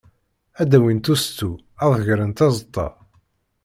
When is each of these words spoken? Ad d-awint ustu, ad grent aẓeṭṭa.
Ad 0.61 0.67
d-awint 0.69 1.11
ustu, 1.13 1.51
ad 1.83 1.91
grent 2.07 2.45
aẓeṭṭa. 2.47 2.87